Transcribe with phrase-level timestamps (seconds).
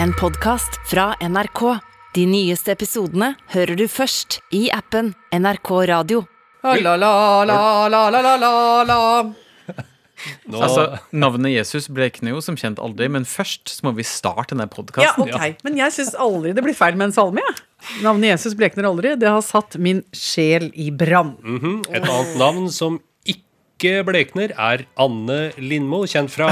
[0.00, 1.62] En podkast fra NRK.
[2.14, 6.24] De nyeste episodene hører du først i appen NRK Radio.
[6.62, 7.56] La, la, la,
[7.90, 8.52] la, la, la, la,
[8.86, 8.98] la.
[10.46, 10.84] Nå, Altså,
[11.18, 14.74] Navnet Jesus blekner jo som kjent aldri, men først så må vi starte denne Ja,
[14.76, 15.32] podkasten.
[15.34, 17.42] ok, Men jeg syns aldri det blir feil med en salme.
[17.42, 18.02] jeg.
[18.04, 19.16] Navnet Jesus blekner aldri.
[19.18, 21.34] Det har satt min sjel i brann.
[21.42, 23.00] mhm, et annet navn som
[23.82, 26.48] ikke blekner, er Anne Lindmo, kjent fra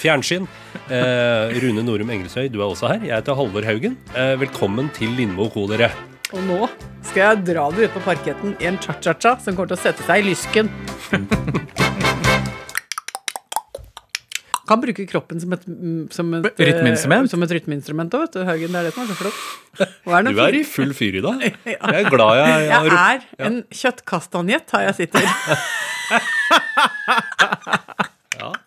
[0.00, 0.46] fjernsyn.
[0.88, 3.02] Eh, Rune Norum Engelsøy, du er også her.
[3.04, 3.98] Jeg heter Halvor Haugen.
[4.16, 5.66] Eh, velkommen til Lindmo Co.
[5.68, 5.90] dere.
[6.32, 6.68] Og nå
[7.04, 10.06] skal jeg dra det ut på parketten i en cha-cha-cha som kommer til å sette
[10.06, 10.70] seg i lysken.
[14.70, 15.64] Kan bruke kroppen som et,
[16.14, 17.26] som et eh, Rytmeinstrument?
[17.32, 18.70] Som et rytmeinstrument òg, vet du, Haugen.
[18.70, 19.40] Det er det som er så flott.
[20.06, 21.42] Og er Du er i full fyr i dag.
[21.74, 25.26] Jeg er glad jeg, jeg, Jeg har ropt- er en kjøttkastanjett her jeg sitter.
[28.40, 28.52] Ja.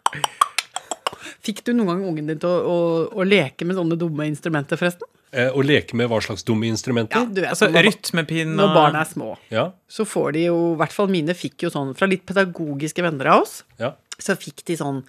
[1.43, 2.75] Fikk du noen gang ungen din til å, å,
[3.19, 5.09] å leke med sånne dumme instrumenter, forresten?
[5.33, 7.25] Eh, Å leke med hva slags dumme instrumenter.
[7.25, 10.77] du vet, Altså, Rytmepinn og når barna er små, Ja, så får de jo I
[10.83, 13.95] hvert fall mine fikk jo sånn Fra litt pedagogiske venner av oss, ja.
[14.21, 15.01] så fikk de sånn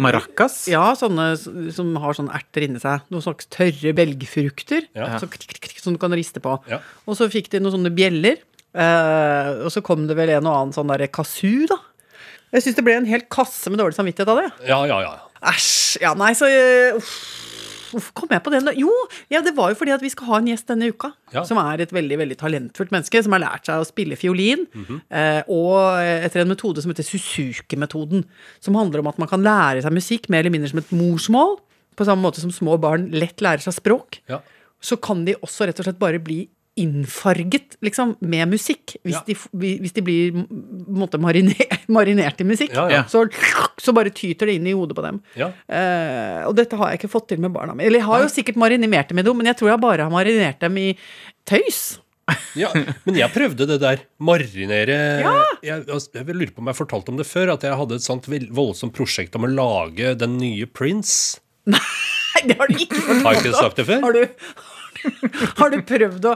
[0.00, 0.64] maracas.
[0.70, 1.32] Ja, sånne
[1.74, 3.04] som har sånne erter inni seg.
[3.12, 5.18] Noen slags tørre belgfrukter Ja.
[5.20, 5.28] så
[5.78, 6.56] som du kan riste på.
[6.70, 6.80] Ja.
[7.06, 8.40] Og så fikk de noen sånne bjeller.
[8.74, 11.78] Eh, og så kom det vel en og annen sånn derre kazoo, da.
[12.52, 14.48] Jeg syns det ble en hel kasse med dårlig samvittighet av det.
[14.68, 15.14] ja, ja, ja.
[15.52, 16.00] Æsj.
[16.02, 17.12] Ja, nei, så uh.
[17.88, 18.58] Hvorfor kom jeg på det?
[18.66, 18.72] nå?
[18.76, 18.90] Jo,
[19.32, 21.08] ja, det var jo fordi at vi skal ha en gjest denne uka.
[21.32, 21.40] Ja.
[21.48, 24.66] Som er et veldig veldig talentfullt menneske som har lært seg å spille fiolin.
[24.76, 24.98] Mhm.
[25.08, 28.26] eh, og etter en metode som heter Suzuki-metoden.
[28.60, 31.56] Som handler om at man kan lære seg musikk mer eller mindre som et morsmål.
[31.96, 34.20] På samme måte som små barn lett lærer seg språk.
[34.28, 34.42] ja.
[34.84, 36.44] Så kan de også rett og slett bare bli
[36.80, 38.96] innfarget liksom, med musikk.
[39.04, 39.22] Hvis, Ja.
[39.26, 39.36] de,
[39.82, 40.38] hvis de blir
[40.88, 42.74] måte marine- marinert i musikk.
[42.76, 43.02] Ja, ja.
[43.10, 43.24] Så,
[43.82, 45.20] så bare tyter det inn i hodet på dem.
[45.36, 47.88] Eh, og dette har jeg ikke fått til med barna mine.
[47.90, 50.14] Eller jeg har jo sikkert marinert dem i noe, men jeg tror jeg bare har
[50.14, 50.90] marinert dem i
[51.48, 51.98] tøys.
[52.60, 52.68] Ja,
[53.08, 54.02] men jeg prøvde det der.
[54.20, 55.30] Marinere ja!
[55.64, 58.04] jeg, altså, jeg lurer på om jeg fortalte om det før, at jeg hadde et
[58.04, 61.38] sånt voldsomt prosjekt om å lage den nye Prince.
[61.68, 61.80] Nei,
[62.44, 63.24] det har du ikke fortalt.
[63.24, 64.04] Har ikke sagt det før?
[64.04, 64.44] Har du,
[65.60, 66.34] har du prøvd å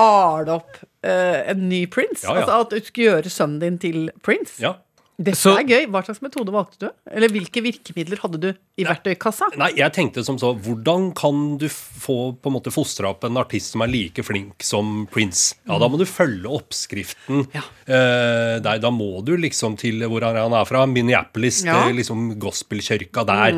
[0.00, 2.24] arde opp uh, en ny Prince?
[2.26, 2.44] Ja, ja.
[2.44, 4.58] Altså at du skulle gjøre sønnen din til Prince?
[4.62, 4.76] Ja.
[5.20, 5.82] Dette Så- er gøy.
[5.92, 6.90] Hva slags metode valgte du?
[7.12, 8.46] Eller hvilke virkemidler hadde du
[8.80, 9.50] i verktøykassa?
[9.60, 13.36] Nei, jeg tenkte som så Hvordan kan du få på en måte fostra opp en
[13.36, 15.56] artist som er like flink som Prince?
[15.68, 17.46] Ja, da må du følge oppskriften.
[17.52, 17.60] Ja.
[17.86, 21.84] Eh, der, da må du liksom til hvor han er fra, Minneapolis, Ja.
[21.86, 23.52] til liksom gospelkirka der.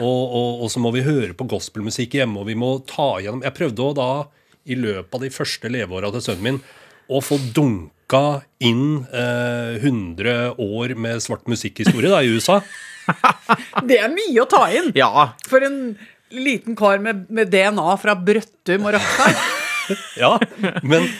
[0.00, 3.42] Og, og, og så må vi høre på gospelmusikk hjemme, og vi må ta igjennom
[3.46, 4.10] Jeg prøvde å da,
[4.66, 6.60] i løpet av de første leveåra til sønnen min,
[7.12, 7.93] å få dunka
[8.64, 12.60] inn eh, 100 år med svart musikkhistorie da, i USA.
[13.88, 14.90] Det er mye å ta inn!
[14.96, 15.30] Ja.
[15.48, 15.96] For en
[16.34, 19.36] liten kar med, med DNA fra Brøttum og Rakkar.
[20.16, 20.38] Ja,
[20.80, 21.10] men,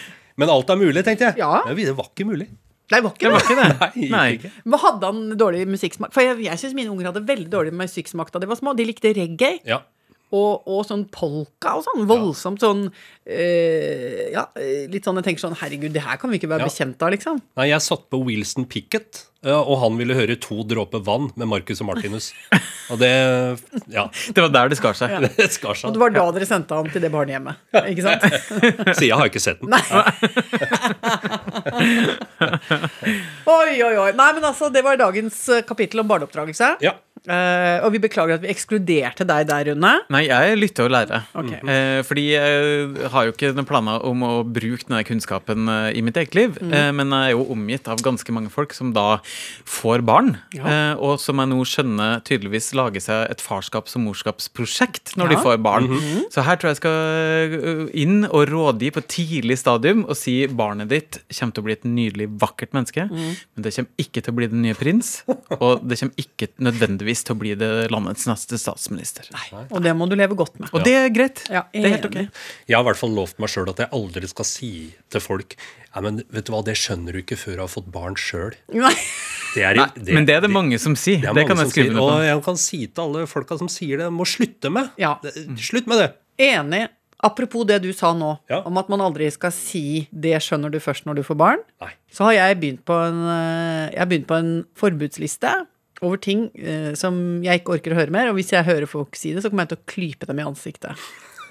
[0.41, 1.37] men alt er mulig, tenkte jeg.
[1.43, 1.59] Ja.
[1.67, 2.47] Men det var ikke mulig.
[2.93, 3.67] Nei, var ikke Det var ikke det.
[3.81, 4.29] Nei, Nei.
[4.39, 4.51] ikke.
[4.65, 6.13] Men hadde han dårlig musikksmak?
[6.15, 8.73] For jeg, jeg syns mine unger hadde veldig dårlig musikksmak da de var små.
[8.77, 9.83] De likte reggae Ja.
[10.35, 12.07] Og, og sånn polka og sånn.
[12.11, 16.41] Voldsomt sånn øh, Ja, eh, litt sånn jeg tenker sånn Herregud, det her kan vi
[16.41, 16.71] ikke være Ja.
[16.73, 17.39] bekjent av, liksom.
[17.61, 21.83] Nei, jeg satt på Wilson Pickett, og han ville høre to dråper vann med Marcus
[21.85, 22.31] og Martinus.
[22.93, 23.11] Og det
[23.93, 24.07] Ja.
[24.33, 25.13] Det var der det skar seg.
[25.37, 25.89] Det skar seg.
[25.89, 27.61] Og det var da dere sendte han til det barnehjemmet.
[27.93, 28.25] Ikke sant?
[28.99, 29.73] Så jeg har ikke sett den.
[33.45, 34.11] Oi, oi, oi.
[34.17, 36.75] Nei, men altså, det var dagens eh, kapittel om barneoppdragelse.
[36.85, 36.95] Ja.
[37.25, 39.93] Eh, og vi beklager at vi ekskluderte deg der, Rune.
[40.13, 41.23] Nei, jeg lytter og lærer.
[41.41, 41.61] Okay.
[41.65, 46.03] Uh, fordi jeg har jo ikke noen planer om å bruke denne kunnskapen uh, i
[46.05, 46.59] mitt eget liv.
[46.61, 46.75] Mm.
[46.99, 49.21] Men jeg er jo omgitt av ganske mange folk som da
[49.69, 50.35] får barn.
[50.57, 50.93] Ja.
[51.01, 55.33] Og som jeg nå skjønner tydeligvis lager seg et farskaps- og morskapsprosjekt når Ja.
[55.33, 55.89] de får barn.
[55.89, 56.27] Mhm.
[56.35, 60.91] Så her tror jeg jeg skal inn og rådgi på tidlig stadium og si barnet
[60.93, 63.09] ditt kommer til å bli et nydelig, vakkert menneske.
[63.09, 63.33] mm.
[63.55, 65.15] Men det kommer ikke til å bli den nye prins.
[65.65, 69.29] Og det kommer ikke nødvendigvis til å bli det landets neste statsminister.
[69.31, 69.65] Nei.
[69.71, 70.73] Og det må du leve godt med.
[70.75, 71.45] Og det er greit.
[71.53, 72.19] Ja, det er helt ok.
[72.67, 74.73] Jeg har i hvert fall lovt meg sjøl at jeg aldri skal si
[75.13, 75.57] til folk
[75.95, 78.57] Nei, men vet du hva, det skjønner du ikke før du har fått barn sjøl.
[79.55, 79.79] Er,
[80.11, 81.21] men det er det mange som sier.
[81.23, 84.01] det Det, kan jeg skrive ned Og jeg kan si til alle folka som sier
[84.03, 84.89] det, må slutte med.
[84.99, 85.13] Ja.
[85.63, 86.09] Slutt med det.
[86.43, 86.89] Enig.
[87.25, 88.63] Apropos det du sa nå, Ja.
[88.67, 91.93] om at man aldri skal si 'det skjønner du først når du får barn', Nei.
[92.13, 95.67] så har jeg begynt på en, eh, jeg har begynt på en forbudsliste
[96.07, 98.31] over ting eh, som jeg ikke orker å høre mer.
[98.33, 100.47] Og hvis jeg hører folk si det, så kommer jeg til å klype dem i
[100.47, 101.05] ansiktet.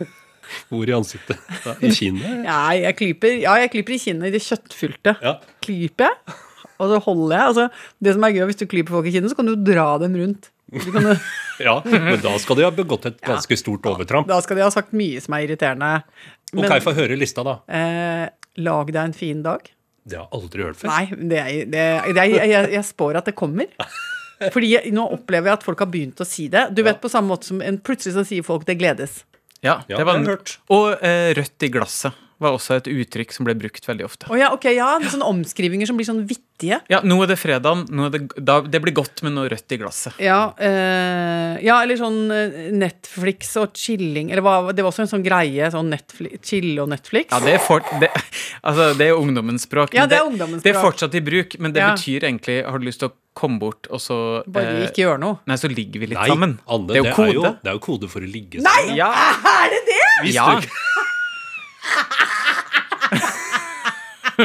[0.70, 1.40] Hvor i ansiktet?
[1.82, 2.44] I kinnet?
[2.46, 5.16] Ja, jeg klyper, ja, jeg klyper i kinnet, i det kjøttfylte.
[5.24, 5.38] Ja.
[5.66, 6.38] Klyper jeg,
[6.78, 7.46] og så holder jeg.
[7.54, 7.68] Altså,
[8.04, 10.18] det som er gøy, hvis du klyper folk i kinnet, så kan du dra dem
[10.20, 10.50] rundt.
[10.74, 11.12] Du kan,
[11.64, 14.28] Ja, Men da skal de ha begått et ganske stort overtramp.
[14.30, 15.92] Da skal de ha sagt mye som er irriterende.
[16.54, 17.60] Men Ok, få høre lista, da.
[17.74, 18.28] eh,
[18.62, 19.70] lag deg en fin dag.
[20.04, 20.90] Det har jeg aldri hørt før.
[20.92, 23.70] Nei, det er, det er, det er, jeg, jeg spår at det kommer.
[24.52, 26.68] Fordi jeg, nå opplever jeg at folk har begynt å si det.
[26.76, 29.24] Du vet på samme måte som en, Plutselig så sier folk 'det gledes'.
[29.64, 30.58] Ja, Ja, det var det en, har jeg hørt.
[30.70, 34.28] Og eh, rødt i glasset var også et uttrykk som ble brukt veldig ofte.
[34.32, 36.78] Oh, ja, ok, ja, Sånne omskrivinger som blir sånn vittige.
[36.92, 39.80] Ja, nå er det fredag, er det, da, det blir godt med noe rødt i
[39.82, 40.20] glasset.
[40.22, 45.12] Ja, eh, ja, eller sånn eh, Netflix og chilling Eller hva, det var også en
[45.16, 45.72] sånn greie.
[45.74, 47.32] Sånn Netflix, chill og Netflix.
[47.34, 48.12] Ja, det er, for, det,
[48.68, 49.96] altså, det er ungdommens språk.
[49.98, 51.92] Ja, det er ungdommens Det er fortsatt i bruk, men det Ja.
[51.96, 55.20] betyr egentlig Har du lyst til å komme bort, og så Bare eh, ikke gjøre
[55.24, 55.40] noe.
[55.50, 56.58] Nei, så ligger vi litt Nei, sammen.
[56.70, 57.54] Anne, det er jo kode.
[57.64, 58.76] det er jo kode for å ligge Nei!
[58.78, 58.98] sammen.
[59.00, 59.12] Ja,
[59.64, 60.02] Er det det?!
[60.28, 60.48] Visst ja.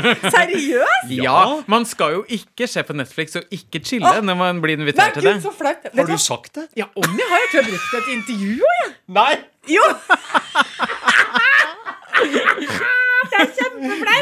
[0.36, 1.10] Seriøst?!
[1.22, 1.38] ja!
[1.70, 5.14] Man skal jo ikke se på Netflix og ikke chille når man blir Nei, invitert
[5.18, 5.42] til gud, det.
[5.46, 5.88] så flaut.
[5.94, 6.66] Har du sagt det?
[6.76, 7.38] Ja, om jeg har.
[7.44, 8.90] Jeg tror jeg brukte det i et intervju òg, jeg.
[9.18, 9.34] Nei!
[9.68, 9.84] Jo!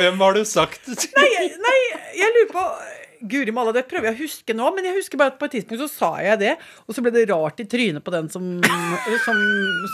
[0.00, 1.10] Hvem har du sagt det til?
[1.16, 1.78] Nei, nei,
[2.18, 2.64] jeg lurer på
[3.30, 5.56] Guri malla, det prøver jeg å huske nå, men jeg husker bare at på et
[5.58, 6.54] tidspunkt så sa jeg det,
[6.86, 8.46] og så ble det rart i trynet på den som,
[9.26, 9.42] som,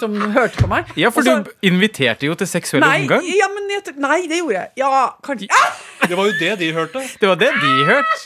[0.00, 0.93] som hørte på meg.
[1.00, 3.26] Ja, for Også, du inviterte jo til seksuell nei, omgang.
[3.29, 4.73] ja, men jeg, nei, det gjorde jeg.
[4.82, 4.93] Ja,
[5.25, 5.81] kanskje ah!
[6.02, 7.05] Det var jo det de hørte.
[7.20, 8.23] Det var det de hørte.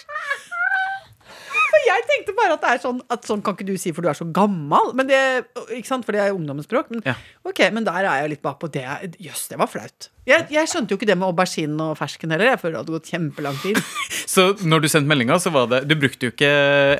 [1.76, 4.00] For jeg tenkte bare at det er sånn At sånn kan ikke du si, for
[4.00, 4.94] du er så gammel.
[4.96, 5.18] Men det,
[5.76, 6.88] ikke sant, For det er ungdommens språk.
[6.90, 7.14] Men, Ja.
[7.44, 8.70] ok, men der er jeg litt bakpå.
[8.72, 8.84] Det
[9.20, 10.08] yes, det var flaut.
[10.26, 12.48] Jeg, jeg skjønte jo ikke det med aubergine og fersken heller.
[12.54, 13.76] Jeg føler det hadde gått kjempelang tid.
[14.36, 16.48] Så når du sendte meldinga, så var det Du brukte jo ikke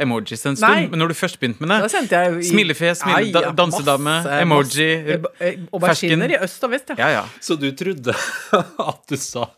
[0.05, 0.87] emojis en stund, Nei.
[0.93, 3.33] men når du først begynte med Da det sendte jeg jo i- Smilefjes, smile- Ai,
[3.35, 6.31] ja, dansedame, masse, emoji, masse, eh, Auberginer fersken.
[6.31, 6.97] i øst og vest, ja.
[7.03, 7.25] Ja, ja.
[7.43, 8.15] Så du trodde
[8.91, 9.49] at du sa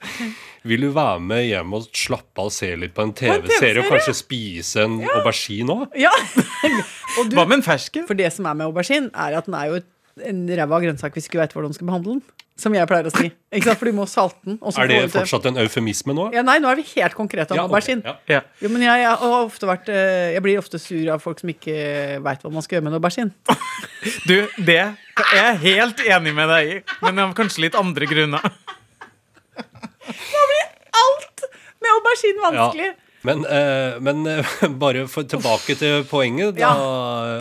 [0.69, 3.88] Vil du være med hjem og slappe av og se litt på en TV-serie og
[3.93, 5.94] kanskje spise en aubergine òg?
[5.99, 6.12] ja.
[7.29, 8.05] du, Hva med en fersken?
[8.09, 9.81] for det som er med aubergine, er at den er jo
[10.29, 12.26] en ræva grønnsak hvis du ikke veit hvordan du skal behandle den.
[12.59, 13.29] Som jeg pleier å si.
[13.55, 13.79] Ikke sant?
[13.79, 14.56] For du må salte den.
[14.59, 16.25] og så Er det til- fortsatt en eufemisme nå?
[16.35, 18.03] Ja, nei, nå er vi helt konkrete om Ja, aubergine.
[18.03, 18.17] ja.
[18.26, 18.41] Ja.
[18.59, 21.53] Jo, men jeg, jeg har ofte vært eh, Jeg blir ofte sur av folk som
[21.55, 23.31] ikke veit hva man skal gjøre med en aubergine.
[24.29, 24.35] Du,
[24.67, 28.43] det er jeg helt enig med deg i, men av kanskje litt andre grunner.
[29.59, 30.57] Alt
[31.88, 32.94] med aubergine vanskelig!
[33.26, 34.50] Men, eh, men eh,
[34.82, 36.70] bare for, tilbake til poenget, da,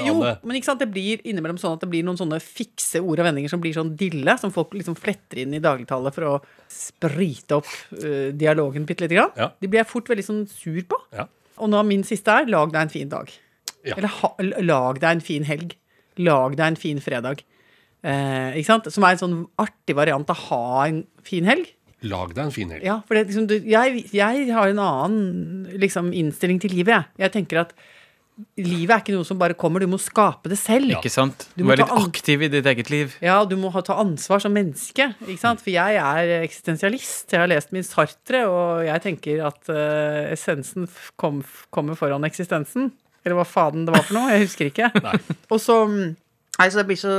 [0.01, 0.33] Jo, Anne.
[0.41, 3.27] men ikke sant, det blir innimellom sånn at det blir noen sånne fikse ord og
[3.27, 6.35] vendinger som blir sånn dille, som folk liksom fletter inn i dagligtale for å
[6.71, 9.35] sprite opp uh, dialogen bitte lite grann.
[9.38, 9.51] Ja.
[9.61, 10.99] De blir jeg fort veldig sånn sur på.
[11.13, 11.27] Ja.
[11.61, 13.31] Og nå min siste er 'lag deg en fin dag'.
[13.85, 13.95] Ja.
[13.95, 14.33] Eller ha,
[14.65, 15.77] lag deg en fin helg.
[16.17, 17.45] Lag deg en fin fredag.
[18.01, 18.89] Eh, ikke sant?
[18.94, 21.69] Som er en sånn artig variant av 'ha en fin helg'.
[22.05, 22.85] Lag deg en fin helg.
[22.85, 26.94] Ja, for det, liksom, du, jeg, jeg har en annen liksom, innstilling til livet.
[26.94, 27.23] Jeg.
[27.25, 27.73] jeg tenker at
[28.61, 30.91] livet er ikke noe som bare kommer, du må skape det selv.
[30.94, 31.47] Ikke sant?
[31.57, 33.15] Du må være litt aktiv i ditt eget liv.
[33.23, 35.09] Ja, du må ha, ta ansvar som menneske.
[35.25, 35.63] Ikke sant?
[35.65, 37.33] For jeg er eksistensialist.
[37.33, 40.85] Jeg har lest min Sartre, og jeg tenker at uh, essensen
[41.17, 41.41] kom,
[41.73, 42.91] kommer foran eksistensen.
[43.25, 44.31] Eller hva faden det var for noe.
[44.35, 44.91] Jeg husker ikke.
[45.53, 46.15] og så mm,
[46.57, 47.15] Nei, så det blir så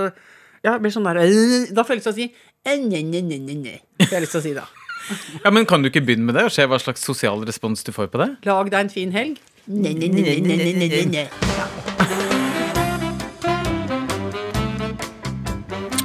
[0.65, 3.79] Ja, det blir sånn der øh, Da føles jeg lyst å si ne, ne, ne.
[3.99, 4.67] Det har jeg lyst til å si da.
[5.45, 7.93] Ja, men Kan du ikke begynne med det og se hva slags sosial respons du
[7.97, 8.29] får på det?
[8.45, 9.39] Lag deg en fin helg.
[9.69, 11.29] Ne, ne, ne, ne.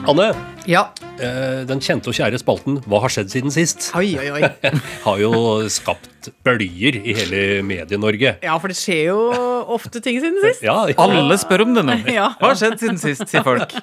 [0.08, 0.34] Anne,
[0.68, 0.88] Ja.
[1.22, 3.92] Eh, den kjente og kjære spalten Hva har skjedd siden sist?
[3.98, 4.72] Oi, oi, oi.
[5.08, 5.34] har jo
[5.72, 8.38] skapt bølger i hele Medie-Norge.
[8.46, 9.18] Ja, for det skjer jo
[9.76, 10.64] ofte ting siden sist.
[10.64, 11.98] Ja, Alle spør om det nå.
[12.14, 12.30] Ja.
[12.40, 13.74] Hva har skjedd siden sist, sier folk.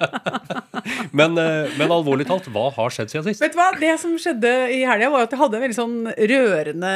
[1.19, 3.43] men, eh, men alvorlig talt, hva har skjedd siden sist?
[3.43, 3.69] Vet du hva?
[3.81, 5.97] Det som skjedde i helga, var at jeg hadde en veldig sånn
[6.31, 6.93] rørende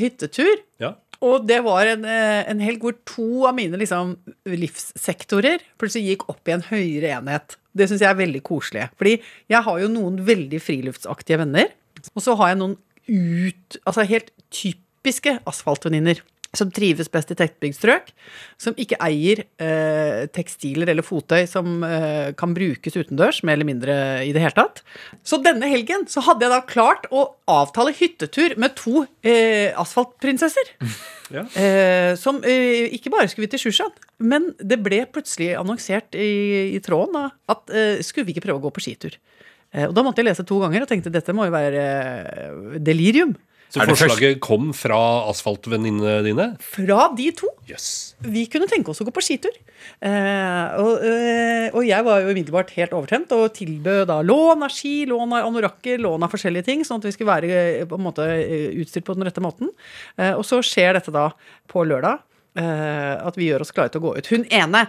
[0.00, 0.54] hyttetur.
[0.82, 0.94] Ja.
[1.24, 4.16] Og det var en, eh, en helg hvor to av mine liksom,
[4.48, 7.56] livssektorer plutselig gikk opp i en høyere enhet.
[7.74, 8.88] Det syns jeg er veldig koselig.
[9.00, 9.16] Fordi
[9.50, 11.72] jeg har jo noen veldig friluftsaktige venner.
[12.12, 12.76] Og så har jeg noen
[13.08, 16.20] ut, altså helt typiske asfaltvenninner.
[16.54, 18.10] Som trives best i tettbygd strøk.
[18.60, 23.96] Som ikke eier eh, tekstiler eller fottøy som eh, kan brukes utendørs, mer eller mindre
[24.24, 24.84] i det hele tatt.
[25.26, 30.74] Så denne helgen så hadde jeg da klart å avtale hyttetur med to eh, asfaltprinsesser.
[31.34, 31.46] Ja.
[31.58, 36.74] Eh, som eh, ikke bare skulle vi til Sjusjøen, men det ble plutselig annonsert i,
[36.76, 39.16] i tråden da, at eh, skulle vi ikke prøve å gå på skitur.
[39.74, 43.34] Eh, og da måtte jeg lese to ganger og tenkte dette må jo være delirium.
[43.74, 44.96] Så forslaget kom fra
[45.32, 46.46] asfaltvenninnene dine?
[46.62, 47.48] Fra de to.
[47.66, 48.14] Yes.
[48.22, 49.54] Vi kunne tenke oss å gå på skitur.
[49.98, 54.72] Eh, og, eh, og jeg var jo umiddelbart helt overtent og tilbød da lån av
[54.72, 57.50] ski, lån av anorakker, lån av forskjellige ting, sånn at vi skulle være
[57.80, 59.72] eh, på en måte eh, utstyrt på den rette måten.
[60.16, 61.28] Eh, og så skjer dette da
[61.70, 62.22] på lørdag,
[62.60, 64.30] eh, at vi gjør oss klare til å gå ut.
[64.30, 64.86] Hun ene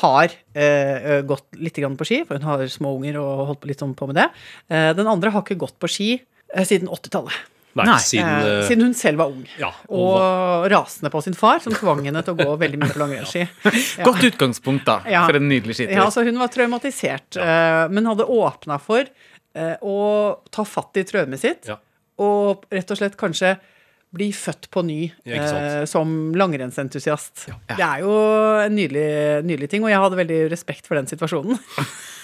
[0.00, 3.72] har eh, gått litt grann på ski, for hun har små unger og holdt på
[3.72, 4.28] litt sånn på med det.
[4.72, 7.51] Eh, den andre har ikke gått på ski eh, siden 80-tallet.
[7.74, 9.46] Nei, Nei, siden, Eh, eh, siden hun selv var ung.
[9.58, 12.92] ja, og, Og rasende på sin far, som tvang henne til å gå veldig mye
[12.92, 13.46] på langrennsski.
[13.64, 14.04] Ja.
[14.04, 15.24] Godt utgangspunkt, da, Ja.
[15.26, 15.94] for en nydelig skitur.
[15.96, 19.04] Ja, altså hun var traumatisert, eh, men hadde åpna for
[19.54, 19.96] eh, å
[20.50, 21.66] ta fatt i traumet sitt.
[21.68, 21.76] Ja.
[22.20, 23.56] Og rett og slett kanskje
[24.12, 27.46] bli født på ny eh, som langrennsentusiast.
[27.72, 28.12] Det er jo
[28.66, 31.56] en nydelig, nydelig ting, og jeg hadde veldig respekt for den situasjonen.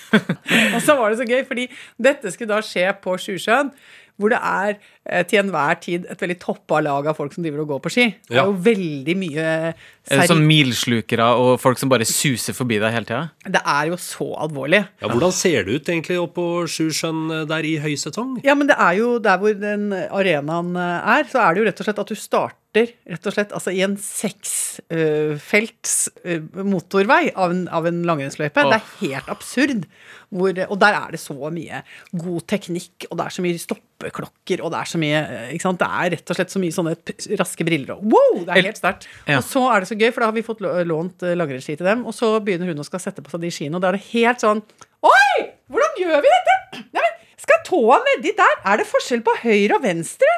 [0.74, 1.66] og så var det så gøy, fordi
[2.00, 3.72] dette skulle da skje på Sjusjøen,
[4.18, 4.76] hvor det er
[5.08, 7.90] eh, til enhver tid et veldig toppa lag av folk som driver og går på
[7.94, 8.06] ski.
[8.28, 8.42] Det Ja.
[8.42, 9.74] er jo veldig mye Er
[10.10, 13.30] seri- sånn milslukere og folk som bare suser forbi deg hele tida?
[13.46, 14.82] Det er jo så alvorlig.
[15.00, 18.40] ja, hvordan ser det ut egentlig oppå på Sjusjøen eh, der i høysesong?
[18.44, 21.66] Ja, men det er jo der hvor den arenaen eh, er, så er det jo
[21.70, 27.30] rett og slett at du starter rett og slett altså i en seksfelts uh, motorvei
[27.32, 28.64] av en, av en langrennsløype.
[28.68, 29.86] Det er helt absurd.
[30.28, 31.80] Hvor, og der er det så mye
[32.12, 35.64] god teknikk, og det er så mye stoppeklokker, og det er så mye eh, ikke
[35.64, 35.80] sant?
[35.80, 36.92] Det er rett og slett så mye sånne
[37.40, 38.42] raske briller og Wow!
[38.42, 39.08] Det er helt sterkt.
[39.24, 39.38] Ja.
[39.38, 41.88] Og så er det så gøy, for da har vi fått lånt eh, langrennsski til
[41.88, 43.96] dem, og så begynner hun å skal sette på seg de skiene, og da er
[43.96, 44.60] det helt sånn
[45.08, 45.48] Oi!
[45.72, 46.58] Hvordan gjør vi dette?
[46.96, 48.60] Nei, men skal tåa nedi der?
[48.68, 50.28] Er det forskjell på høyre og venstre?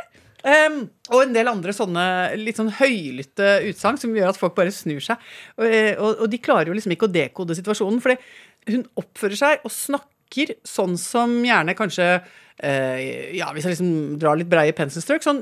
[0.48, 2.04] Ehm, og en del andre sånne
[2.40, 5.20] litt sånn høylytte utsagn som gjør at folk bare snur seg.
[5.58, 8.16] Og, eh, og, og de klarer jo liksom ikke å dekode situasjonen, for
[8.70, 12.08] hun oppfører seg og snakker sånn som gjerne kanskje
[12.60, 15.38] Ja, hvis jeg liksom drar litt breie penselstrøk, sånn,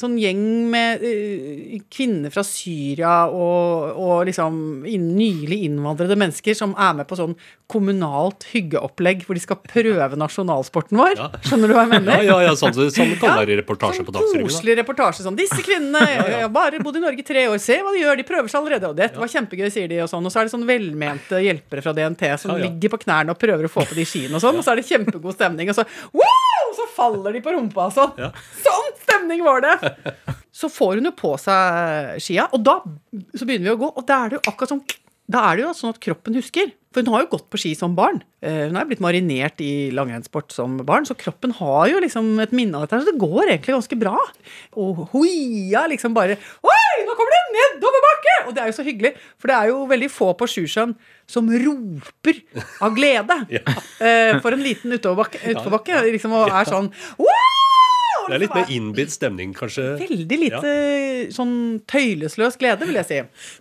[0.00, 0.40] sånn gjeng
[0.72, 7.06] med uh, kvinner fra Syria og, og liksom inn, nylig innvandrede mennesker som er med
[7.06, 7.36] på sånn
[7.70, 11.14] kommunalt hyggeopplegg hvor de skal prøve nasjonalsporten vår.
[11.18, 11.28] Ja.
[11.46, 12.24] Skjønner du hva jeg mener?
[12.26, 14.42] ja, ja, sånn, sånn det kan være i reportasje Sånn på Dagsrevyen.
[14.42, 14.50] da.
[14.50, 15.22] koselig reportasje.
[15.26, 17.58] Sånn, 'Disse kvinnene jeg har bare bodd i Norge i tre år.
[17.62, 18.18] Se hva de gjør.
[18.18, 20.02] De prøver seg allerede.' Og det var kjempegøy, sier de.
[20.02, 20.26] Og sånn.
[20.26, 22.66] Og så er det sånn velmente hjelpere fra DNT som Ja, ja.
[22.66, 24.58] ligger på knærne og prøver å få på de skiene og sånn.
[24.58, 25.70] Og så er det kjempegod stemning.
[25.70, 25.86] Og så
[26.20, 26.55] wow!
[26.96, 28.14] Faller de på rumpa og sånn.
[28.20, 28.30] Ja.
[28.64, 29.76] Sånn stemning var det!
[30.56, 32.78] Så får hun jo på seg skia, og da
[33.36, 33.90] så begynner vi å gå.
[33.92, 34.86] Og da er det jo akkurat sånn
[35.26, 36.68] da er det jo sånn at kroppen husker.
[36.94, 38.22] For hun har jo gått på ski som barn.
[38.40, 42.54] Eh, Hun er blitt marinert i langrennssport som barn, så kroppen har jo liksom et
[42.56, 43.02] minne av dette.
[43.02, 44.14] Så det går egentlig ganske bra.
[44.80, 48.36] Og hoia liksom bare Oi, nå kommer det nedoverbakke!
[48.46, 50.94] Og det er jo så hyggelig, for det er jo veldig få på Sjusjøen
[51.28, 52.40] som roper
[52.86, 53.76] av glede ja.
[54.40, 57.65] for en liten utoverbakke, utoverbakke Liksom, og er sånn wow!
[58.26, 59.84] Det er litt mer innbitt stemning, kanskje.
[60.00, 60.72] Veldig lite
[61.34, 61.54] sånn
[61.90, 63.20] tøylesløs glede, vil jeg si.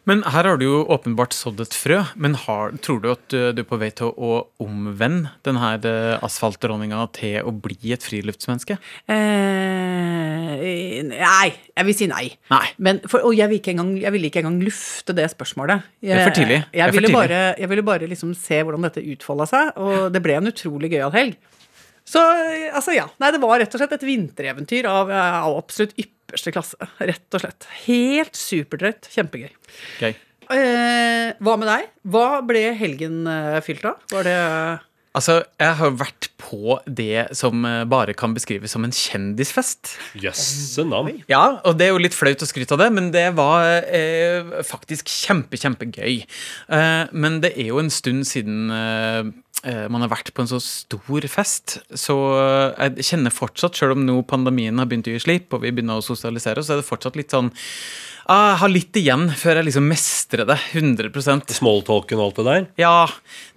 [0.10, 2.02] Men her har du jo åpenbart sådd et frø.
[2.20, 6.26] Men har, tror du at uh, du er på vei til å omvende denne uh,
[6.26, 8.78] asfaltdronninga til å bli et friluftsmenneske?
[9.12, 11.50] Eh, nei.
[11.76, 12.26] Jeg vil si nei.
[12.52, 12.66] Nei.
[12.78, 15.86] Men for, og jeg vil, ikke engang, vil ikke engang lufte det spørsmålet.
[16.02, 16.62] Jeg, er for tidlig.
[16.62, 17.22] Jeg, Jeg for ville, tidlig.
[17.22, 20.94] bare, jeg ville bare liksom se hvordan dette utfolda seg, og det ble en utrolig
[20.96, 21.38] gøyal helg.
[22.06, 23.08] Så altså, ja.
[23.22, 26.90] Nei, det var rett og slett et vintereventyr av, av absolutt ypperste klasse.
[27.02, 27.70] Rett og slett.
[27.88, 29.10] Helt superdrøyt.
[29.16, 29.50] Kjempegøy.
[30.04, 30.12] Gøy.
[30.54, 31.88] Eh, hva med deg?
[32.14, 34.04] Hva ble helgen eh, fylt av?
[34.14, 34.42] Var det
[35.16, 39.94] Altså, jeg har vært på det som uh, bare kan beskrives som en kjendisfest.
[40.20, 41.22] Jøsse navn.
[41.32, 44.60] Ja, og det er jo litt flaut å skryte av det, men det var eh,
[44.68, 46.18] faktisk kjempe, kjempegøy.
[46.20, 49.32] Eh, men det er jo en stund siden eh, eh,
[49.90, 54.04] man har vært på en så stor fest, så eh, jeg kjenner fortsatt, selv om
[54.06, 56.90] nå pandemien har begynt å gi slipp, og vi begynner å sosialisere, så er det
[56.90, 57.50] fortsatt litt sånn
[58.26, 62.46] ah, Jeg har litt igjen før jeg liksom mestrer det 100 Smalltalken og alt det
[62.48, 62.68] der.
[62.82, 63.08] ja,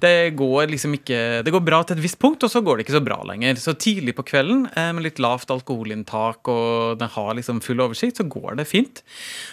[0.00, 2.86] det går liksom ikke Det går bra til et visst punkt, og så går det
[2.86, 3.58] ikke så bra lenger.
[3.60, 8.18] Så tidlig på kvelden, eh, med litt lavt alkoholinntak og den har liksom full oversikt,
[8.20, 9.02] så går det fint.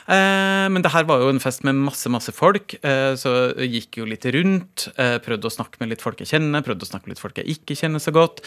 [0.07, 3.99] Eh, men det her var jo en fest med masse, masse folk, eh, så gikk
[4.01, 4.87] jo litt rundt.
[4.97, 7.37] Eh, prøvde å snakke med litt folk jeg kjenner, prøvde å snakke med litt folk
[7.41, 8.41] jeg ikke kjenner så godt.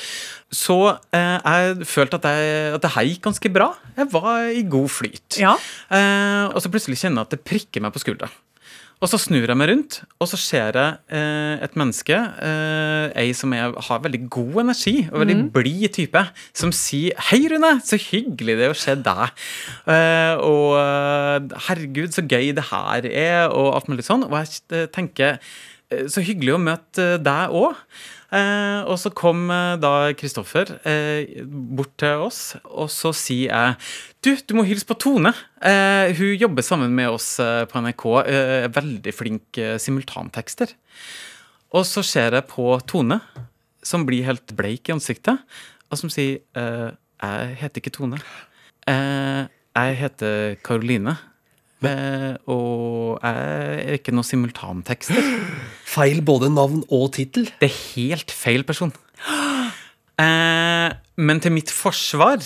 [0.54, 0.78] Så
[1.14, 3.72] eh, jeg følte at, jeg, at det her gikk ganske bra.
[3.98, 5.38] Jeg var i god flyt.
[5.40, 5.56] Ja.
[5.90, 8.30] Eh, og så plutselig kjenner jeg at det prikker meg på skuldra.
[8.98, 13.28] Og så snur jeg meg rundt, og så ser jeg eh, et menneske, eh, ei
[13.36, 17.94] som er, har veldig god energi og veldig blid type, som sier 'Hei, Rune, så
[17.94, 19.46] hyggelig det er å se deg'.
[19.86, 24.26] Eh, og eh, 'herregud, så gøy det her er', og alt mulig sånn.
[24.26, 25.38] Og jeg eh, tenker
[25.94, 27.78] eh, 'så hyggelig å møte deg òg'.
[28.28, 33.78] Eh, og så kom eh, da Kristoffer eh, bort til oss, og så sier jeg
[34.20, 35.32] Du, du må hilse på Tone.
[35.64, 38.04] Eh, hun jobber sammen med oss eh, på NRK.
[38.28, 40.74] Eh, veldig flink simultantekster.
[41.72, 43.20] Og så ser jeg på Tone,
[43.84, 45.40] som blir helt bleik i ansiktet,
[45.88, 48.20] og som sier Jeg heter ikke Tone.
[48.88, 51.16] Jeg heter Karoline.
[51.86, 55.18] Eh, og jeg er ikke noe simultantekster.
[55.94, 57.50] Feil både navn og tittel.
[57.60, 58.94] Det er helt feil person.
[60.18, 60.88] Eh,
[61.22, 62.40] men til mitt forsvar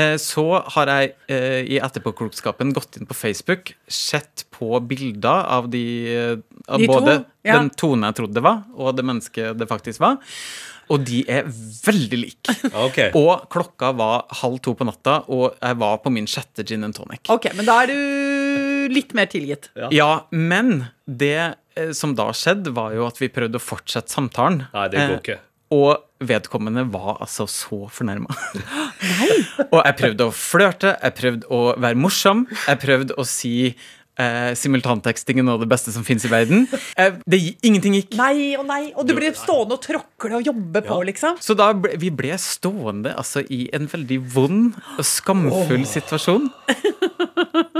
[0.00, 5.68] eh, så har jeg eh, i etterpåklokskapen gått inn på Facebook, sett på bilder av
[5.68, 7.14] de eh, av De to, både
[7.44, 7.58] ja.
[7.58, 10.18] den Tone jeg trodde det var, og det mennesket det faktisk var.
[10.88, 12.54] Og de er veldig like.
[12.88, 13.10] Okay.
[13.18, 16.96] Og klokka var halv to på natta, og jeg var på min sjette gin and
[16.96, 17.24] tonic.
[17.32, 17.98] Ok, men da er du
[18.92, 19.68] litt mer tilgitt.
[19.94, 21.34] Ja, men det
[21.76, 24.64] eh, som da skjedde, var jo at vi prøvde å fortsette samtalen.
[24.74, 25.38] Nei, det går Eh, ikke.
[25.76, 28.32] Og vedkommende var altså så fornærma.
[29.72, 33.52] og jeg prøvde å flørte, jeg prøvde å være morsom, jeg prøvde å si
[34.18, 36.64] eh, simultanteksting er noe av det beste som fins i verden.
[36.96, 38.16] Eh, det, gi- ingenting gikk.
[38.18, 41.36] Nei og nei, og du blir stående og tråkle og jobbe på, liksom.
[41.44, 46.48] Så da ble, vi ble stående altså, i en veldig vond og skamfull situasjon.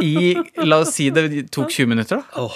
[0.05, 0.37] I
[0.67, 2.43] La oss si det tok 20 minutter, da.
[2.45, 2.55] Oh,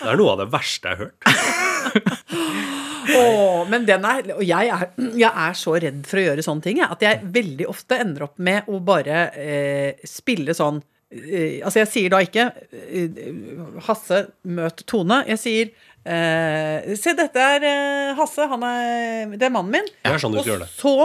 [0.00, 1.18] det er noe av det verste jeg har hørt.
[3.04, 4.84] Åh, men den er, og jeg er,
[5.18, 8.26] jeg er så redd for å gjøre sånne ting jeg, at jeg veldig ofte ender
[8.28, 10.80] opp med å bare eh, spille sånn
[11.12, 13.20] eh, Altså, jeg sier da ikke eh,
[13.86, 15.20] Hasse, møt Tone.
[15.34, 18.48] Jeg sier eh, Se, dette er eh, Hasse.
[18.50, 19.92] Han er, det er mannen min.
[20.08, 20.96] Er sånn og så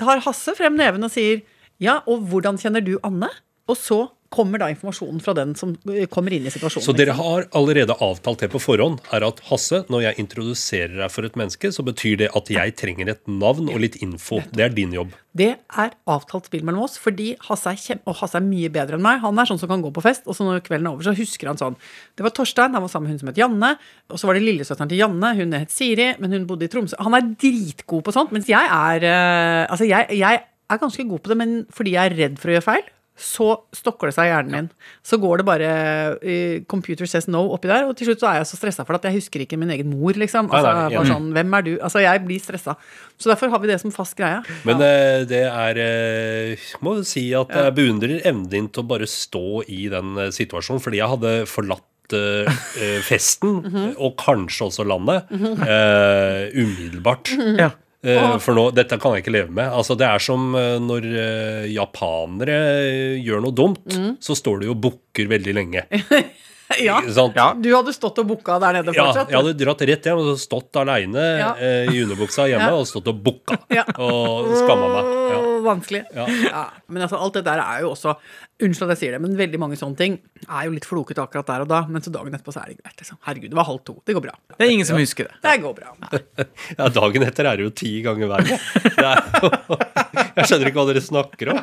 [0.00, 1.44] tar Hasse frem neven og sier
[1.82, 3.30] Ja, og hvordan kjenner du Anne?
[3.70, 6.84] Og så kommer da informasjonen fra den som eh, kommer inn i situasjonen.
[6.84, 7.24] Så dere liksom.
[7.24, 11.38] har allerede avtalt det på forhånd, er at Hasse, når jeg introduserer deg for et
[11.40, 14.42] menneske, så betyr det at jeg trenger et navn og litt info.
[14.52, 15.14] Det er din jobb.
[15.38, 18.98] Det er avtalt spill mellom oss, fordi Hasse er, kjem og Hasse er mye bedre
[18.98, 19.22] enn meg.
[19.24, 21.16] Han er sånn som kan gå på fest, og så når kvelden er over, så
[21.16, 21.78] husker han sånn.
[22.18, 23.72] Det var Torstein, han var sammen med hun som het Janne,
[24.12, 26.98] og så var det lillesøsteren til Janne, hun het Siri, men hun bodde i Tromsø.
[27.06, 31.22] Han er dritgod på sånt, mens jeg er eh, Altså, jeg, jeg er ganske god
[31.24, 32.86] på det, men fordi jeg er redd for å gjøre feil.
[33.18, 34.68] Så stokker det seg i hjernen min.
[35.06, 35.70] Så går det bare
[36.22, 38.94] uh, Computer says no oppi der, og til slutt så er jeg så stressa for
[38.94, 40.46] det at jeg husker ikke min egen mor, liksom.
[40.48, 41.12] Nei, Altså, nei, bare enig.
[41.12, 41.72] sånn, hvem er du?
[41.82, 42.76] Altså, jeg blir stressa.
[43.18, 44.38] Så derfor har vi det som fast greie.
[44.68, 48.88] Men eh, det er eh, må jo si at jeg beundrer evnen din til å
[48.94, 54.84] bare stå i den situasjonen, fordi jeg hadde forlatt festen, mm festen, og kanskje også
[54.88, 57.28] landet, eh, umiddelbart.
[57.60, 57.70] Ja.
[58.06, 59.72] Eh, for nå, dette kan jeg ikke leve med.
[59.74, 62.58] Altså, det er som eh, når eh, japanere
[63.18, 65.86] gjør noe dumt, så står de og bukker veldig lenge.
[66.84, 66.98] Ja.
[67.16, 67.32] Sant?
[67.38, 67.54] Ja.
[67.56, 70.76] Du hadde stått og booka der nede Ja, jeg hadde dratt rett hjem og stått
[70.76, 71.52] aleine Ja.
[71.56, 72.76] eh, i underbuksa hjemme Ja.
[72.76, 73.56] og stått og booka.
[73.72, 73.86] Ja.
[73.96, 75.08] Og skamma meg.
[75.32, 75.38] Ja.
[75.68, 76.02] Vanskelig.
[76.14, 76.26] Ja.
[76.88, 78.14] Men altså, alt det der er jo også
[78.58, 80.16] Unnskyld at jeg sier det, men veldig mange sånne ting
[80.50, 81.76] er jo litt flokete akkurat der og da.
[81.86, 82.96] Men så dagen etterpå så er det greit.
[82.98, 83.18] Liksom.
[83.22, 83.94] Herregud, det var halv to.
[84.02, 84.32] Det går bra.
[84.58, 85.36] Det er ingen som husker det.
[85.44, 85.92] Det går bra.
[86.78, 88.58] Ja, dagen etter er det jo ti ganger verre.
[88.98, 89.22] Er
[90.40, 91.60] jeg skjønner ikke hva dere snakker om.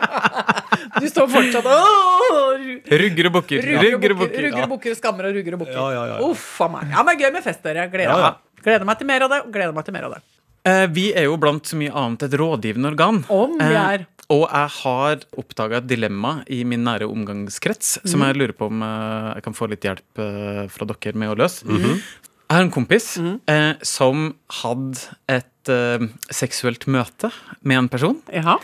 [1.01, 2.63] Du står fortsatt og
[3.01, 3.65] Rugger og bukker.
[3.65, 5.75] Rugger og bukker, rugger og bukker, skammer og rugger og bukker.
[5.77, 6.17] Ja, ja, ja.
[6.29, 6.89] Uff a meg.
[6.93, 7.87] Ja, men gøy med fest, dere.
[7.91, 8.61] Gleder, Ja, ja.
[8.63, 9.39] gleder meg til mer av det.
[9.51, 10.21] Gleder meg til mer av det.
[10.65, 13.23] Eh, vi er jo blant så mye annet et rådgivende organ.
[13.29, 14.05] Om vi Eh, er.
[14.33, 18.27] og jeg har oppdaga et dilemma i min nære omgangskrets som Mhm.
[18.27, 21.63] jeg lurer på om eh, jeg kan få litt hjelp fra dere med å løse.
[21.65, 22.01] Mhm.
[22.49, 23.77] Jeg har en kompis mm.
[23.81, 25.43] som hadde et
[26.29, 27.31] seksuelt møte
[27.63, 28.21] med en person.
[28.31, 28.59] Jaha.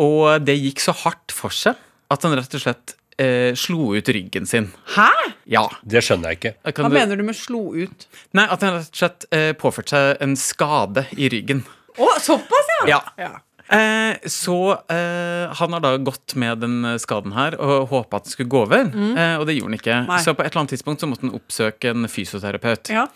[0.00, 1.76] Og det gikk så hardt for seg
[2.10, 4.68] at han rett og slett eh, slo ut ryggen sin.
[4.96, 5.08] Hæ?
[5.50, 5.64] Ja.
[5.84, 6.54] Det skjønner jeg ikke.
[6.74, 8.06] Kan Hva du- mener du med slo ut?
[8.32, 11.64] Nei, At han rett og slett eh, påførte seg en skade i ryggen.
[11.98, 12.96] Å, såpass, ja!
[12.96, 13.00] Ja.
[13.18, 13.32] ja.
[13.74, 14.56] Eh, så
[14.92, 18.60] eh, han har da gått med den skaden her og håpa at den skulle gå
[18.66, 19.98] over, eh, og det gjorde han ikke.
[20.10, 20.18] Nei.
[20.20, 22.90] Så på et eller annet tidspunkt så måtte han oppsøke en fysioterapeut.
[22.92, 23.06] Ja.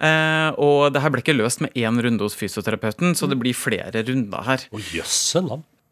[0.00, 3.52] Eh, og det her ble ikke løst med én runde hos fysioterapeuten, så det blir
[3.58, 4.64] flere runder her.
[4.72, 5.44] Å jøsse.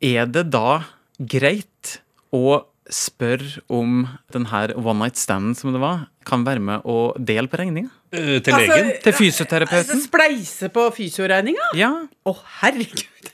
[0.05, 0.83] Er det da
[1.19, 1.99] greit
[2.35, 4.05] å spørre om
[4.35, 7.91] den her one night standen som det var, kan være med å dele på regninga?
[8.15, 8.91] Uh, til Altså, legen.
[9.03, 10.03] Til fysioterapeuten?
[10.05, 11.71] Spleise på fysioregninga?
[11.79, 11.93] Ja.
[12.07, 13.33] Å, herregud.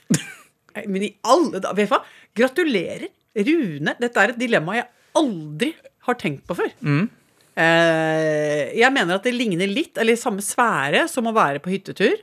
[0.89, 2.01] Men i alle dager Vet du hva?
[2.33, 3.11] Gratulerer.
[3.33, 5.71] Rune, dette er et dilemma jeg aldri
[6.05, 6.69] har tenkt på før.
[6.83, 11.73] Eh, jeg mener at det ligner litt, eller i samme sfære, som å være på
[11.73, 12.13] hyttetur.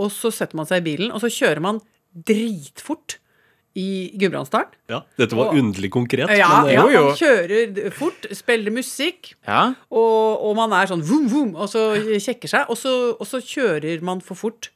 [0.00, 1.78] Og så setter man seg i bilen, og så kjører man
[2.26, 3.18] dritfort
[3.78, 4.72] i Gudbrandsdalen.
[4.90, 6.30] Ja, dette var underlig konkret.
[6.34, 7.02] Ja, men, eh, ja, jo, jo.
[7.06, 9.74] man kjører fort, spiller musikk, ja.
[9.90, 11.84] og, og man er sånn vroom, vroom, og så
[12.18, 14.72] kjekker seg, og så, og så kjører man for fort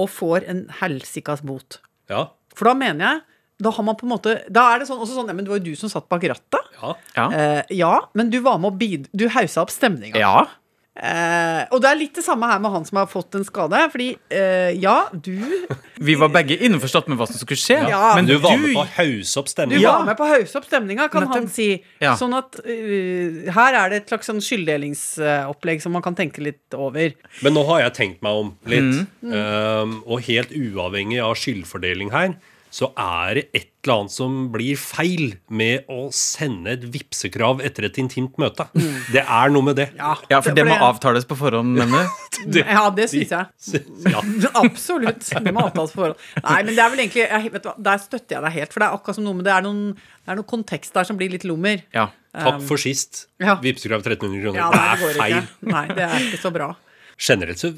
[0.00, 1.80] og får en helsikas bot.
[2.08, 3.20] ja, For da mener jeg
[3.60, 5.50] Da har man på en måte Da er det sånn, også sånn ja, Men det
[5.52, 6.70] var jo du som satt bak rattet.
[6.80, 6.94] ja.
[7.16, 7.26] Ja.
[7.28, 9.10] Eh, ja, men du var med å bid...
[9.12, 10.16] Du haussa opp stemninga.
[10.16, 10.46] ja.
[10.98, 13.78] Eh, og det er litt det samme her med han som har fått en skade.
[13.92, 15.38] Fordi eh, ja, du
[16.02, 17.78] Vi var begge innforstått med hva som skulle skje.
[17.92, 19.78] Ja, men Du var med på å hause opp Du.
[19.80, 19.94] Ja.
[20.00, 21.38] var med på å hause opp stemninga, kan Nettopp.
[21.38, 21.68] han si.
[22.02, 22.16] Ja.
[22.20, 26.76] Sånn at uh, her er det et slags sånn skyldddelingsopplegg som man kan tenke litt
[26.76, 27.14] over.
[27.44, 29.04] Men nå har jeg tenkt meg om litt.
[29.22, 29.34] Mm.
[29.34, 32.34] Um, og helt uavhengig av skyldfordeling her,
[32.70, 37.86] så er det et eller annet som blir feil med å sende et vipsekrav etter
[37.88, 38.66] et intimt møte.
[39.10, 39.86] Det er noe med det.
[39.96, 42.06] Ja, Ja, for det må avtales på forhånd, mener
[42.46, 42.58] du?
[42.64, 43.82] Ja, det syns jeg.
[44.12, 44.20] Ja.
[44.62, 45.24] Absolutt.
[45.32, 46.20] Det må avtales på forhånd.
[46.44, 48.74] Nei, men det er vel egentlig jeg, vet du hva, Der støtter jeg deg helt.
[48.76, 51.08] For det er akkurat som noe med det er noen, det er noen kontekst der
[51.08, 51.82] som blir litt lummer.
[51.96, 52.06] Ja.
[52.36, 53.24] Takk for sist.
[53.42, 53.56] ja.
[53.64, 54.60] Vipsekrav 1300 kroner.
[54.60, 55.38] Ja, det det er feil.
[55.40, 55.72] ikke.
[55.72, 56.68] Nei, det er ikke så bra.
[57.20, 57.72] Generelt så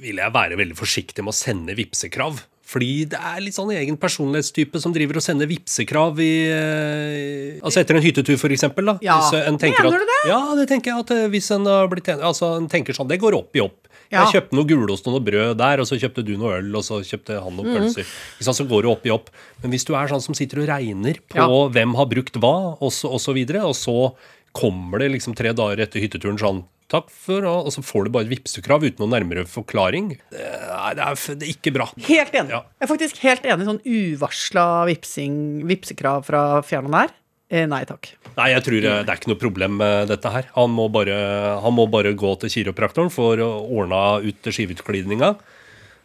[0.00, 2.40] vil jeg være veldig forsiktig med å sende vipsekrav.
[2.68, 7.80] Fordi det er litt sånn egen personlighetstype som driver og sender vipsekrav i eh, Altså
[7.80, 8.90] etter en hyttetur, for eksempel.
[8.90, 8.98] Da.
[9.04, 9.16] Ja.
[9.48, 10.18] En Mener du det?
[10.28, 13.08] Ja, det tenker jeg at eh, hvis en har blitt enig Altså en tenker sånn,
[13.08, 13.88] det går opp i opp.
[14.08, 14.22] Ja.
[14.24, 16.84] Jeg kjøpte noe gulost og noe brød der, og så kjøpte du noe øl, og
[16.84, 18.08] så kjøpte han noen pølser.
[18.08, 18.46] Mm.
[18.56, 19.28] så går det opp i opp.
[19.62, 21.48] Men hvis du er sånn som sitter og regner på Ja.
[21.76, 24.14] hvem har brukt hva, og så, og så videre, og så
[24.56, 28.24] kommer det liksom tre dager etter hytteturen sånn Takk for, og så får du bare
[28.24, 30.14] et vipsekrav uten noen nærmere forklaring.
[30.32, 31.84] Det er, er, det er ikke bra.
[32.06, 32.54] Helt enig.
[32.54, 32.62] Ja.
[32.80, 37.12] Jeg er faktisk helt enig i sånn uvarsla vipsekrav fra fjern og nær.
[37.52, 38.08] Eh, nei takk.
[38.38, 40.48] Nei, jeg tror eh, det er ikke noe problem med dette her.
[40.56, 41.14] Han må bare,
[41.60, 45.34] han må bare gå til kiropraktoren for å ordne ut skiveutglidninga.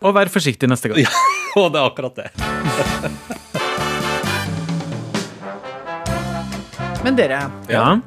[0.04, 1.00] Og vær forsiktig neste gang.
[1.54, 2.28] Ja, og det er akkurat det.
[7.04, 8.00] Men dere, Ja.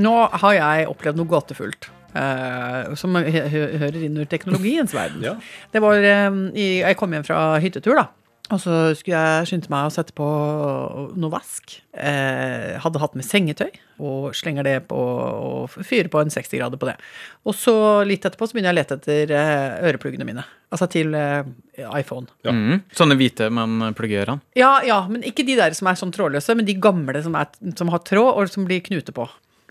[0.00, 1.90] nå har jeg opplevd noe gåtefullt.
[2.14, 5.22] Eh, som hø hø- hører inn under teknologiens verden.
[5.28, 5.36] Ja.
[5.72, 5.96] Det var
[6.30, 8.08] um, i, Jeg kom hjem fra hyttetur, da.
[8.52, 10.24] Og så skulle jeg skynde meg å sette på
[11.16, 11.78] noe vask.
[11.96, 13.70] Eh, hadde hatt med sengetøy,
[14.04, 16.96] og slenger det på og fyrer på en 60 grader på det.
[17.48, 17.72] Og så
[18.04, 20.44] litt etterpå så begynner jeg å lete etter eh, ørepluggene mine.
[20.74, 21.40] Altså til eh,
[21.96, 22.28] iPhone.
[22.44, 22.52] Ja.
[22.52, 22.82] Mm.
[22.92, 24.44] Sånne hvite man plugger ørene.
[24.60, 27.48] Ja, ja, men ikke de der som er sånn trådløse, men de gamle som, er,
[27.80, 29.24] som har tråd, og som blir knute på.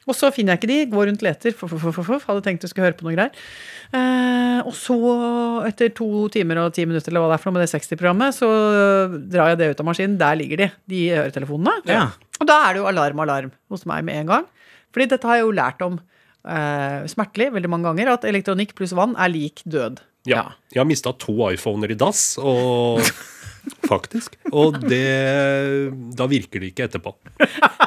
[0.10, 2.66] Og så finner jeg ikke de, går rundt leter, fuff, fuff, fuff, fuff, hadde tenkt
[2.66, 3.46] du skulle høre på noe greier.
[3.96, 4.98] Eh, og så,
[5.70, 8.36] etter to timer og ti minutter, eller hva det er for noe med det 60-programmet,
[8.36, 8.50] så
[9.32, 10.18] drar jeg det ut av maskinen.
[10.20, 11.78] Der ligger de, de øretelefonene.
[11.90, 12.08] Ja.
[12.40, 14.50] Og da er det jo alarm, alarm hos meg med en gang.
[14.94, 18.96] Fordi dette har jeg jo lært om eh, smertelig veldig mange ganger, at elektronikk pluss
[18.98, 20.04] vann er lik død.
[20.28, 20.36] Ja.
[20.36, 20.44] Ja.
[20.72, 23.04] Jeg har mista to iPhoner i dass, og
[23.88, 24.36] Faktisk.
[24.52, 25.08] Og det
[26.18, 27.14] Da virker det ikke etterpå.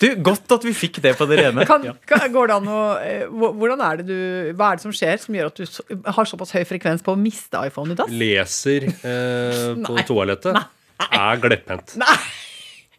[0.00, 1.64] Du, Godt at vi fikk det på det rene.
[1.68, 4.18] Kan, kan, går det an å eh, Hvordan er det du
[4.58, 7.20] Hva er det som skjer som gjør at du har såpass høy frekvens på å
[7.20, 8.12] miste iPhone i dass?
[8.12, 10.04] Leser eh, på Nei.
[10.08, 10.60] toalettet.
[11.08, 11.96] Er glepphendt.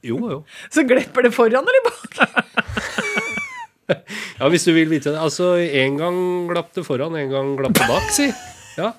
[0.05, 0.41] Jo, jo.
[0.71, 2.19] Så glepper det foran eller bak?
[4.39, 5.17] Ja, hvis du vil vite det.
[5.17, 6.19] Altså, en gang
[6.51, 8.27] glapp det foran, en gang glapp det bak, si.
[8.77, 8.93] Ja.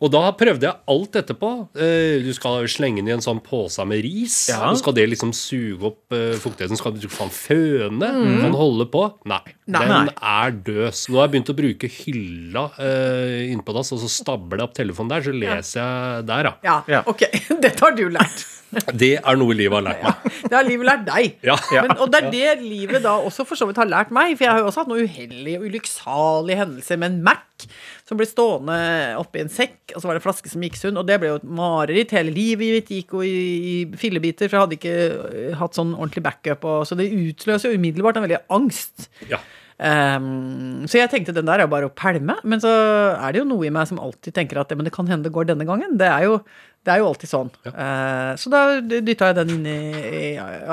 [0.00, 1.50] Og da prøvde jeg alt etterpå.
[1.76, 4.48] Eh, Du skal slenge den i en sånn pose med ris.
[4.48, 4.70] Ja.
[4.70, 6.78] Og skal det liksom suge opp eh, fuktigheten?
[6.80, 8.08] Skal du faen føne?
[8.40, 9.04] Kan holde på?
[9.28, 9.42] Nei.
[9.70, 9.82] Nei.
[9.86, 10.86] Den er død.
[10.96, 14.68] Så Nå har jeg begynt å bruke hylla uh, innpå dass, og så stabler jeg
[14.68, 16.56] opp telefonen der, så leser jeg der, da.
[16.66, 17.02] Ja, Ja.
[17.06, 17.26] ok.
[17.64, 18.46] Dette har du lært.
[19.00, 20.34] Det er noe livet har lært meg.
[20.46, 21.32] Det har livet lært deg.
[21.42, 21.56] Ja.
[21.74, 24.36] Men, og det er det livet da også for så vidt har lært meg.
[24.36, 27.66] For jeg har jo også hatt noen uheldige og ulykksalige hendelser med en Mac
[28.06, 28.76] som ble stående
[29.20, 31.28] oppi en sekk, og så var det en flaske som gikk sund, og det ble
[31.32, 32.14] jo et mareritt.
[32.16, 33.34] Hele livet mitt gikk jo i,
[33.72, 34.96] i fillebiter, for jeg hadde ikke
[35.42, 36.66] eh, hatt sånn ordentlig backup.
[36.66, 39.10] Og, så det utløser jo umiddelbart en veldig angst.
[39.30, 39.38] Ja.
[39.80, 42.36] Ehm, så jeg tenkte den der er bare å pælme.
[42.44, 42.70] Men så
[43.14, 45.34] er det jo noe i meg som alltid tenker at men det kan hende det
[45.34, 45.96] går denne gangen.
[46.00, 46.38] Det er jo,
[46.84, 47.52] det er jo alltid sånn.
[47.70, 49.80] Eh, så da dytta jeg den inn i,
[50.20, 50.24] i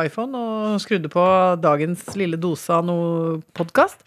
[0.04, 1.26] iPhone og skrudde på
[1.64, 4.04] dagens lille dose av noe podkast.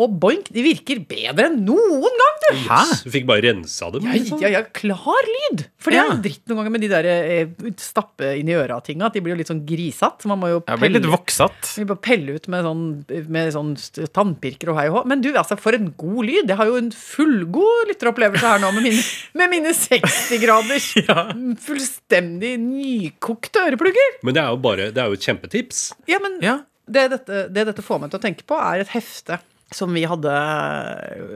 [0.00, 2.48] Og boink, de virker bedre enn noen gang, du!
[2.64, 2.78] Hæ?
[3.04, 4.06] Du fikk bare rensa dem.
[4.08, 4.40] Ja, liksom.
[4.40, 5.66] ja, ja, klar lyd!
[5.78, 6.14] For det er Ja.
[6.14, 9.06] jo dritt noen ganger med de der eh, stappe inn i øra-tinga.
[9.10, 10.26] At de blir jo litt sånn grisete.
[10.30, 11.74] Man må jo pelle, litt voksatt.
[11.76, 12.82] vi må pelle ut med sånn,
[13.28, 13.74] med sånn
[14.16, 15.04] tannpirker og hei og hå.
[15.12, 16.48] Men du, altså, for en god lyd!
[16.48, 19.04] Jeg har jo en fullgod lytteropplevelse her nå med mine,
[19.38, 20.90] med mine 60 graders
[21.68, 24.18] fullstendig nykokte øreplugger.
[24.26, 25.84] Men det er jo bare Det er jo et kjempetips.
[26.10, 26.58] Ja, men Ja.
[26.88, 29.38] det, dette, det dette får meg til å tenke på, er et hefte
[29.76, 30.32] som vi hadde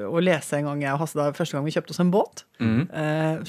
[0.07, 2.45] å lese en gang jeg og Hasse da første gang vi kjøpte oss en båt.
[2.63, 2.83] Mm.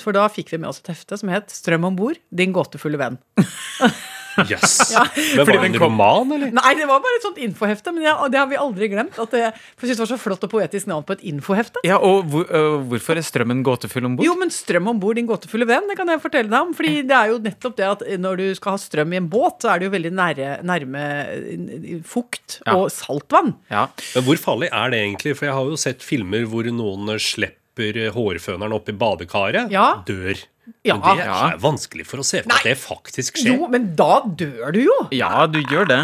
[0.02, 2.19] For da fikk vi med oss et hefte som het 'Strøm om bord.
[2.32, 3.19] Din gåtefulle venn'.
[4.45, 4.73] Jøss.
[5.38, 6.52] Men Fordi var det en roman, eller?
[6.54, 9.17] Nei, det var bare et sånt infohefte, men jeg, det har vi aldri glemt.
[9.19, 9.43] At det,
[9.78, 11.82] for jeg synes det var så flott og poetisk navn på et infohefte.
[11.88, 14.28] Ja, og hvor, øh, hvorfor er strømmen gåtefull om bord?
[14.28, 16.73] Jo, men strøm om bord, din gåtefulle venn, det kan jeg fortelle deg om.
[16.78, 19.60] Fordi det er jo nettopp det at når du skal ha strøm i en båt,
[19.65, 22.76] så er det jo veldig nære, nærme eh, fukt Ja.
[22.78, 23.54] og saltvann.
[23.73, 23.88] Ja.
[24.15, 25.36] Men hvor farlig er det egentlig?
[25.39, 30.03] For jeg har jo sett filmer hvor noen slipper hårføneren opp i badekaret, Ja.
[30.05, 30.35] dør.
[30.83, 30.97] Ja.
[30.99, 32.57] Men det er vanskelig for å se for Nei.
[32.57, 33.55] at det faktisk skjer.
[33.57, 34.97] Jo, men da dør du jo!
[35.11, 36.01] ja, du gjør det.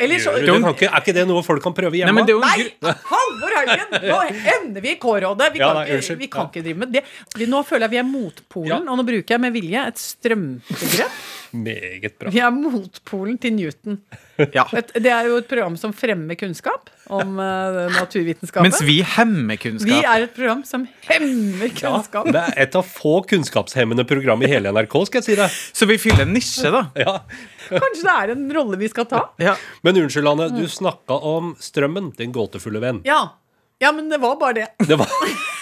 [0.00, 0.70] Eller så Gjør du det?
[0.74, 2.14] Ikke, er ikke det noe folk kan prøve Nei, hjemme?
[2.16, 2.64] men det jo en Nei!
[3.12, 3.92] Halvor Haugen!
[4.08, 4.16] Nå
[4.56, 5.52] ender vi i K-rådet.
[5.54, 7.04] Vi, Ja, kan ikke- vi kan ikke drive med det.
[7.46, 8.78] Nå føler jeg vi er motpolen, Ja.
[8.90, 11.10] og nå bruker jeg med vilje et strømbegrep.
[11.54, 12.32] Meget bra.
[12.34, 14.00] Vi er motpolen til Newton.
[14.50, 14.64] Ja.
[14.74, 18.66] Det er jo et program som fremmer kunnskap om uh, naturvitenskapen.
[18.66, 19.92] Mens vi hemmer kunnskap.
[19.92, 22.26] Vi er et program som hemmer Ja, kunnskap.
[22.34, 25.54] det er et av få kunnskapshemmende program i hele NRK, skal jeg si deg.
[25.78, 26.82] Så vi fyller en nisje, da.
[26.98, 27.14] Ja.
[27.70, 29.22] Kanskje det er en rolle vi skal ta?
[29.38, 29.54] Ja.
[29.86, 30.50] Men unnskyld, Anne.
[30.58, 33.04] Du snakka om strømmen, din gåtefulle venn.
[33.06, 33.20] Ja.
[33.82, 34.68] Ja, men det var bare det.
[34.88, 35.10] Det var,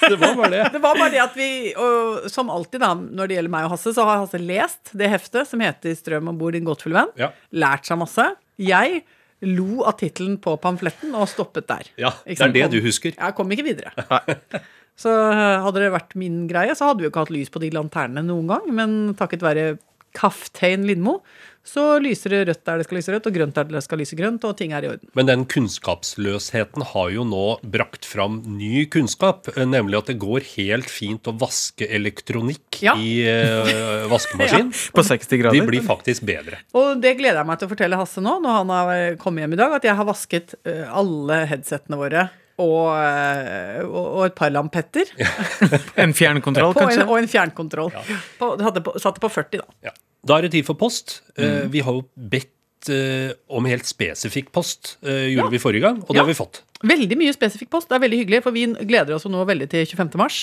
[0.02, 0.62] det var bare det.
[0.74, 1.48] Det var bare det at vi,
[1.78, 5.08] og som alltid da, når det gjelder meg og Hasse, så har Hasse lest det
[5.12, 7.12] heftet som heter 'Strøm om bord, din gåtefulle venn'.
[7.20, 7.30] Ja.
[7.54, 8.26] Lært seg masse.
[8.58, 9.04] Jeg
[9.42, 11.88] lo av tittelen på pamfletten og stoppet der.
[11.98, 13.14] Ja, det er det du husker.
[13.14, 13.94] Jeg kom ikke videre.
[15.02, 17.62] Så eh, hadde det vært min greie, så hadde vi jo ikke hatt lys på
[17.62, 18.66] de lanternene noen gang.
[18.76, 19.78] Men takket være
[20.16, 21.20] Kaftein Lindmo,
[21.64, 24.16] så lyser det rødt der det skal lyse rødt, og grønt der det skal lyse
[24.18, 25.06] grønt, og ting er i orden.
[25.14, 30.42] Men den kunnskapsløsheten har jo nå brakt fram ny kunnskap, eh, nemlig at det går
[30.56, 32.96] helt fint å vaske elektronikk Ja.
[32.98, 34.72] i uh, vaskemaskin.
[34.96, 35.60] På 60 grader.
[35.60, 36.58] De blir faktisk bedre.
[36.74, 39.54] Og det gleder jeg meg til å fortelle Hasse nå, når han har kommet hjem
[39.54, 42.26] i dag, at jeg har vasket eh, alle headsettene våre.
[42.62, 45.10] Og, eh, og, og et par lampetter.
[46.04, 47.02] En fjernkontroll, kanskje?
[47.04, 47.92] en, og en fjernkontroll.
[48.40, 49.78] På, hadde på, satte på 40, da.
[49.90, 49.94] Ja.
[50.22, 51.20] Da er det tid for post.
[51.36, 51.44] Mm.
[51.44, 55.48] Eh, Vi har jo bedt eh, om helt spesifikk post, gjorde Ja.
[55.52, 56.22] vi forrige gang, og det Ja.
[56.24, 56.62] har vi fått.
[56.82, 57.88] Veldig mye spesifikk post.
[57.90, 60.16] Det er veldig hyggelig, for vi gleder oss jo nå veldig til 25.
[60.18, 60.38] mars.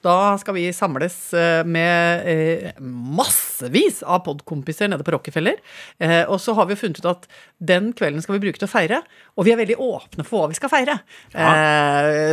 [0.00, 5.58] Da skal vi samles eh, med eh, massevis av podkompiser nede på Rockefeller.
[6.00, 7.26] Eh, og så har vi funnet ut at
[7.60, 9.02] den kvelden skal vi bruke til å feire.
[9.36, 10.96] Og vi er veldig åpne for hva vi skal feire.
[11.34, 11.50] Ja.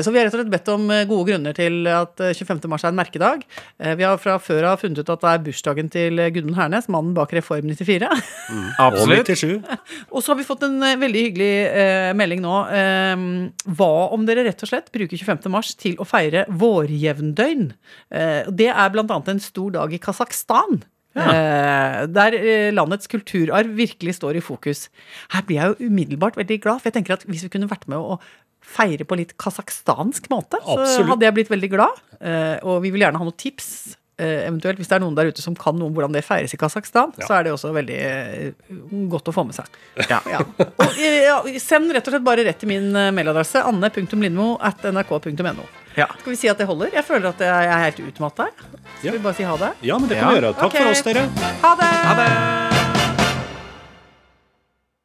[0.04, 2.64] så vi har rett og slett bedt om gode grunner til at eh, 25.
[2.72, 3.44] mars er en merkedag.
[3.84, 6.88] Eh, vi har fra før av funnet ut at det er bursdagen til Gudmund Hernes,
[6.92, 8.08] mannen bak Reform 94.
[8.80, 9.34] Og Absolutt.
[9.36, 10.08] 97.
[10.14, 11.52] Og så har vi fått en veldig hyggelig
[12.16, 12.56] melding nå.
[13.78, 15.52] Hva om dere rett og slett bruker 25.
[15.52, 17.57] mars til å feire vårjevndøgn?
[18.12, 20.82] Eh, det er annet en stor dag i Kasakhstan.
[21.18, 22.06] Ja.
[22.14, 24.84] der eh, landets kulturarv virkelig står i fokus.
[25.34, 27.88] Her blir jeg jo umiddelbart veldig glad, for jeg tenker at hvis vi kunne vært
[27.90, 28.20] med å
[28.68, 32.04] feire på litt kasakhstansk måte, så hadde jeg blitt veldig glad.
[32.22, 33.96] Eh, og vi vil gjerne ha noen tips.
[34.18, 36.54] eh, eventuelt hvis det er noen der ute som kan noe om hvordan det feires
[36.54, 38.72] i Kasakhstan, så er det også veldig eh,
[39.14, 39.70] godt å få med seg.
[40.10, 40.18] Ja.
[40.30, 40.40] Ja.
[40.68, 45.68] Og, eh, send rett og slett bare rett til min eh, mailadresse anne.lindmo at nrk.no.
[45.98, 46.06] Ja.
[46.20, 46.92] Skal vi si at det holder?
[46.94, 48.52] Jeg føler at jeg er helt utmatta.
[49.00, 49.72] Skal vi bare si ha det?
[49.82, 50.54] Ja, men det kan vi gjøre.
[50.60, 50.84] Takk okay.
[50.84, 51.26] for oss, dere.
[51.66, 51.96] Ha det!
[52.06, 52.87] Ha det!